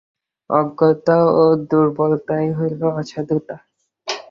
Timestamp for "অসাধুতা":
2.91-3.55